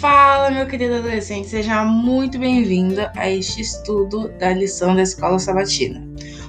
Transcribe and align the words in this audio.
Fala, 0.00 0.50
meu 0.50 0.66
querido 0.66 0.94
adolescente, 0.94 1.48
seja 1.48 1.84
muito 1.84 2.38
bem-vindo 2.38 3.02
a 3.14 3.28
este 3.28 3.60
estudo 3.60 4.30
da 4.38 4.50
lição 4.54 4.94
da 4.96 5.02
Escola 5.02 5.38
Sabatina. 5.38 6.02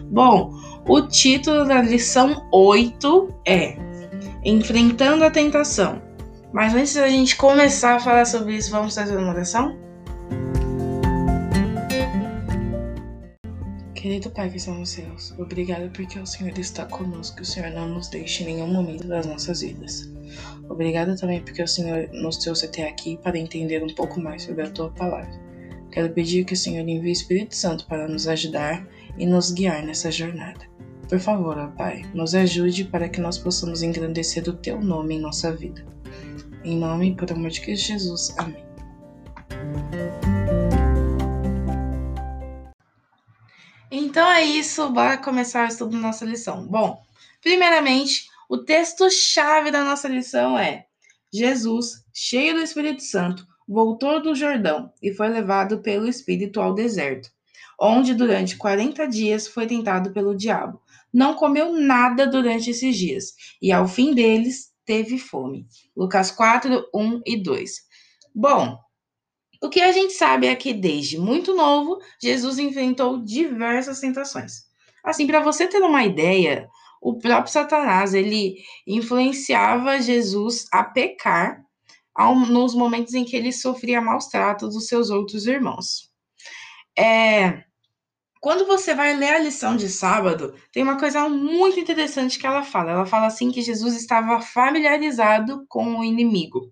Bom, 0.10 0.54
o 0.88 1.02
título 1.02 1.66
da 1.66 1.82
lição 1.82 2.48
8 2.50 3.42
é 3.46 3.76
Enfrentando 4.46 5.26
a 5.26 5.30
Tentação. 5.30 6.02
Mas 6.54 6.74
antes 6.74 6.94
da 6.94 7.10
gente 7.10 7.36
começar 7.36 7.98
a 7.98 8.00
falar 8.00 8.24
sobre 8.24 8.56
isso, 8.56 8.72
vamos 8.72 8.96
fazer 8.96 9.18
uma 9.18 9.34
oração? 9.34 9.78
Querido 13.94 14.30
Pai 14.30 14.50
que 14.50 14.70
nos 14.70 14.90
céus, 14.92 15.36
obrigado 15.38 15.92
porque 15.92 16.18
o 16.18 16.26
Senhor 16.26 16.58
está 16.58 16.86
conosco 16.86 17.40
e 17.40 17.42
o 17.42 17.46
Senhor 17.46 17.70
não 17.72 17.90
nos 17.90 18.08
deixa 18.08 18.44
em 18.44 18.46
nenhum 18.46 18.68
momento 18.68 19.06
das 19.06 19.26
nossas 19.26 19.60
vidas. 19.60 20.10
Obrigado 20.70 21.16
também 21.16 21.42
porque 21.42 21.62
o 21.62 21.68
Senhor 21.68 22.10
nos 22.12 22.38
trouxe 22.38 22.66
até 22.66 22.88
aqui 22.88 23.18
para 23.18 23.38
entender 23.38 23.84
um 23.84 23.94
pouco 23.94 24.20
mais 24.20 24.44
sobre 24.44 24.64
a 24.64 24.70
Tua 24.70 24.90
palavra. 24.92 25.32
Quero 25.92 26.14
pedir 26.14 26.46
que 26.46 26.54
o 26.54 26.58
Senhor 26.58 26.88
envie 26.88 27.10
o 27.10 27.12
Espírito 27.12 27.56
Santo 27.56 27.86
para 27.88 28.08
nos 28.08 28.28
ajudar 28.28 28.88
e 29.18 29.26
nos 29.26 29.52
guiar 29.52 29.84
nessa 29.84 30.10
jornada. 30.10 30.66
Por 31.10 31.20
favor, 31.20 31.58
ó 31.58 31.68
Pai, 31.68 32.06
nos 32.14 32.34
ajude 32.34 32.86
para 32.86 33.10
que 33.10 33.20
nós 33.20 33.38
possamos 33.38 33.84
engrandecer 33.84 34.48
o 34.48 34.54
Teu 34.54 34.80
nome 34.80 35.16
em 35.16 35.20
nossa 35.20 35.54
vida. 35.54 35.86
Em 36.64 36.78
nome 36.78 37.10
e 37.10 37.16
por 37.16 37.30
amor 37.32 37.50
de 37.50 37.60
Cristo 37.60 37.88
Jesus. 37.88 38.34
Amém. 38.38 38.64
Então 43.92 44.26
é 44.30 44.44
isso, 44.44 44.90
bora 44.90 45.18
começar 45.18 45.66
o 45.66 45.68
estudo 45.68 45.92
da 45.92 45.98
nossa 45.98 46.24
lição. 46.24 46.66
Bom, 46.66 47.04
primeiramente, 47.42 48.31
o 48.52 48.58
texto-chave 48.58 49.72
da 49.72 49.82
nossa 49.82 50.10
lição 50.10 50.60
é: 50.60 50.86
Jesus, 51.34 52.04
cheio 52.14 52.54
do 52.54 52.60
Espírito 52.60 53.02
Santo, 53.02 53.48
voltou 53.66 54.22
do 54.22 54.36
Jordão 54.36 54.92
e 55.02 55.14
foi 55.14 55.30
levado 55.30 55.80
pelo 55.82 56.06
Espírito 56.06 56.60
ao 56.60 56.74
deserto, 56.74 57.30
onde 57.80 58.14
durante 58.14 58.58
40 58.58 59.08
dias 59.08 59.48
foi 59.48 59.68
tentado 59.68 60.12
pelo 60.12 60.36
diabo. 60.36 60.82
Não 61.14 61.34
comeu 61.34 61.72
nada 61.72 62.28
durante 62.28 62.72
esses 62.72 62.98
dias, 62.98 63.34
e 63.62 63.72
ao 63.72 63.88
fim 63.88 64.14
deles 64.14 64.74
teve 64.86 65.18
fome. 65.18 65.66
Lucas 65.96 66.30
4, 66.30 66.90
1 66.94 67.22
e 67.26 67.42
2. 67.42 67.72
Bom, 68.36 68.78
o 69.64 69.70
que 69.70 69.80
a 69.80 69.94
gente 69.94 70.12
sabe 70.12 70.48
é 70.48 70.56
que 70.58 70.74
desde 70.74 71.18
muito 71.18 71.56
novo, 71.56 72.02
Jesus 72.22 72.60
enfrentou 72.60 73.24
diversas 73.24 74.02
tentações. 74.02 74.66
Assim, 75.02 75.26
para 75.26 75.40
você 75.40 75.68
ter 75.68 75.82
uma 75.82 76.04
ideia, 76.04 76.70
o 77.02 77.18
próprio 77.18 77.52
Satanás, 77.52 78.14
ele 78.14 78.58
influenciava 78.86 80.00
Jesus 80.00 80.68
a 80.72 80.84
pecar 80.84 81.60
ao, 82.14 82.36
nos 82.36 82.76
momentos 82.76 83.16
em 83.16 83.26
que 83.26 83.36
ele 83.36 83.52
sofria 83.52 84.00
maus 84.00 84.28
tratos 84.28 84.76
dos 84.76 84.88
seus 84.88 85.10
outros 85.10 85.48
irmãos. 85.48 86.12
É, 86.98 87.64
quando 88.40 88.68
você 88.68 88.94
vai 88.94 89.16
ler 89.16 89.34
a 89.36 89.40
lição 89.40 89.76
de 89.76 89.90
sábado, 89.90 90.54
tem 90.72 90.84
uma 90.84 91.00
coisa 91.00 91.28
muito 91.28 91.80
interessante 91.80 92.38
que 92.38 92.46
ela 92.46 92.64
fala. 92.64 92.92
Ela 92.92 93.06
fala 93.06 93.26
assim 93.26 93.52
que 93.52 93.62
Jesus 93.62 93.96
estava 93.96 94.40
familiarizado 94.40 95.66
com 95.68 95.98
o 95.98 96.04
inimigo. 96.04 96.72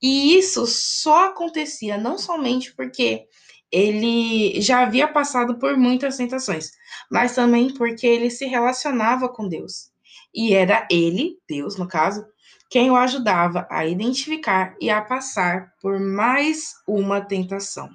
E 0.00 0.36
isso 0.36 0.66
só 0.66 1.26
acontecia 1.30 1.96
não 1.96 2.18
somente 2.18 2.74
porque 2.74 3.26
ele 3.70 4.60
já 4.60 4.82
havia 4.82 5.06
passado 5.06 5.58
por 5.58 5.76
muitas 5.76 6.16
tentações, 6.16 6.72
mas 7.10 7.34
também 7.34 7.72
porque 7.74 8.06
ele 8.06 8.30
se 8.30 8.46
relacionava 8.46 9.28
com 9.28 9.48
Deus. 9.48 9.90
E 10.34 10.54
era 10.54 10.86
ele, 10.90 11.38
Deus 11.48 11.76
no 11.76 11.86
caso, 11.86 12.26
quem 12.70 12.90
o 12.90 12.96
ajudava 12.96 13.66
a 13.70 13.86
identificar 13.86 14.76
e 14.80 14.90
a 14.90 15.00
passar 15.00 15.72
por 15.80 15.98
mais 15.98 16.74
uma 16.86 17.20
tentação. 17.20 17.88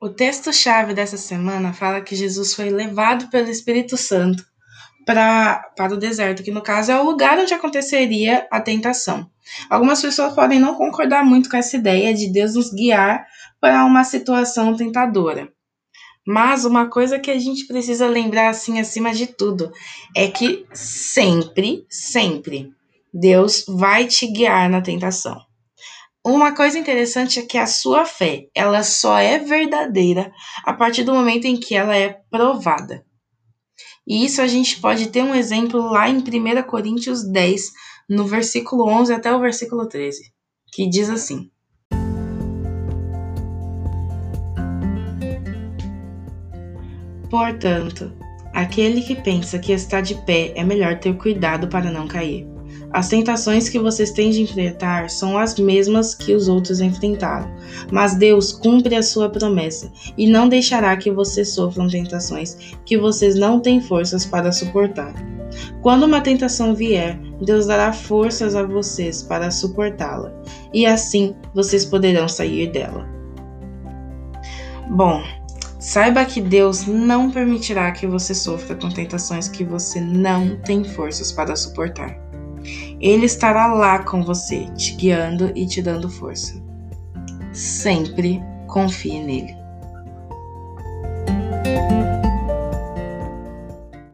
O 0.00 0.08
texto-chave 0.08 0.94
dessa 0.94 1.16
semana 1.16 1.72
fala 1.72 2.00
que 2.00 2.14
Jesus 2.14 2.54
foi 2.54 2.70
levado 2.70 3.28
pelo 3.30 3.48
Espírito 3.48 3.96
Santo 3.96 4.44
pra, 5.06 5.70
para 5.76 5.94
o 5.94 5.96
deserto, 5.96 6.42
que 6.42 6.50
no 6.50 6.60
caso 6.60 6.90
é 6.90 7.00
o 7.00 7.04
lugar 7.04 7.38
onde 7.38 7.54
aconteceria 7.54 8.46
a 8.50 8.60
tentação. 8.60 9.30
Algumas 9.70 10.02
pessoas 10.02 10.34
podem 10.34 10.58
não 10.58 10.74
concordar 10.74 11.24
muito 11.24 11.48
com 11.48 11.56
essa 11.56 11.76
ideia 11.76 12.12
de 12.12 12.30
Deus 12.30 12.56
nos 12.56 12.72
guiar 12.72 13.24
para 13.60 13.84
uma 13.84 14.02
situação 14.02 14.76
tentadora. 14.76 15.48
Mas 16.26 16.64
uma 16.64 16.90
coisa 16.90 17.20
que 17.20 17.30
a 17.30 17.38
gente 17.38 17.66
precisa 17.68 18.08
lembrar 18.08 18.48
assim 18.48 18.80
acima 18.80 19.14
de 19.14 19.28
tudo 19.28 19.72
é 20.14 20.26
que 20.26 20.66
sempre, 20.74 21.86
sempre 21.88 22.72
Deus 23.14 23.64
vai 23.68 24.06
te 24.06 24.26
guiar 24.26 24.68
na 24.68 24.82
tentação. 24.82 25.40
Uma 26.24 26.52
coisa 26.52 26.76
interessante 26.76 27.38
é 27.38 27.46
que 27.46 27.56
a 27.56 27.68
sua 27.68 28.04
fé, 28.04 28.48
ela 28.52 28.82
só 28.82 29.16
é 29.16 29.38
verdadeira 29.38 30.32
a 30.64 30.72
partir 30.72 31.04
do 31.04 31.14
momento 31.14 31.44
em 31.44 31.56
que 31.56 31.76
ela 31.76 31.96
é 31.96 32.18
provada. 32.28 33.06
E 34.06 34.24
isso 34.24 34.40
a 34.40 34.46
gente 34.46 34.80
pode 34.80 35.08
ter 35.08 35.22
um 35.22 35.34
exemplo 35.34 35.80
lá 35.80 36.08
em 36.08 36.18
1 36.18 36.62
Coríntios 36.62 37.24
10, 37.24 37.72
no 38.08 38.24
versículo 38.24 38.88
11 38.88 39.12
até 39.12 39.34
o 39.34 39.40
versículo 39.40 39.88
13, 39.88 40.32
que 40.72 40.88
diz 40.88 41.10
assim: 41.10 41.50
Portanto, 47.28 48.12
aquele 48.54 49.02
que 49.02 49.14
pensa 49.16 49.58
que 49.58 49.72
está 49.72 50.00
de 50.00 50.14
pé 50.24 50.52
é 50.54 50.64
melhor 50.64 50.98
ter 50.98 51.16
cuidado 51.16 51.68
para 51.68 51.90
não 51.90 52.06
cair. 52.06 52.55
As 52.92 53.08
tentações 53.08 53.68
que 53.68 53.78
vocês 53.78 54.10
têm 54.10 54.30
de 54.30 54.42
enfrentar 54.42 55.10
são 55.10 55.36
as 55.36 55.58
mesmas 55.58 56.14
que 56.14 56.34
os 56.34 56.48
outros 56.48 56.80
enfrentaram, 56.80 57.50
mas 57.90 58.14
Deus 58.14 58.52
cumpre 58.52 58.94
a 58.94 59.02
sua 59.02 59.28
promessa 59.28 59.90
e 60.16 60.26
não 60.26 60.48
deixará 60.48 60.96
que 60.96 61.10
vocês 61.10 61.50
sofram 61.50 61.88
tentações 61.88 62.56
que 62.84 62.96
vocês 62.96 63.34
não 63.34 63.60
têm 63.60 63.80
forças 63.80 64.24
para 64.24 64.52
suportar. 64.52 65.14
Quando 65.82 66.04
uma 66.04 66.20
tentação 66.20 66.74
vier, 66.74 67.18
Deus 67.40 67.66
dará 67.66 67.92
forças 67.92 68.54
a 68.54 68.62
vocês 68.62 69.22
para 69.22 69.50
suportá-la, 69.50 70.32
e 70.72 70.86
assim 70.86 71.34
vocês 71.54 71.84
poderão 71.84 72.28
sair 72.28 72.70
dela. 72.70 73.06
Bom, 74.90 75.22
saiba 75.78 76.24
que 76.24 76.40
Deus 76.40 76.86
não 76.86 77.30
permitirá 77.30 77.90
que 77.92 78.06
você 78.06 78.34
sofra 78.34 78.74
com 78.76 78.88
tentações 78.88 79.48
que 79.48 79.64
você 79.64 80.00
não 80.00 80.56
tem 80.56 80.84
forças 80.84 81.32
para 81.32 81.56
suportar. 81.56 82.25
Ele 83.00 83.26
estará 83.26 83.66
lá 83.66 83.98
com 83.98 84.22
você, 84.22 84.66
te 84.76 84.94
guiando 84.94 85.52
e 85.54 85.66
te 85.66 85.82
dando 85.82 86.08
força. 86.08 86.62
Sempre 87.52 88.42
confie 88.66 89.22
nele. 89.22 89.54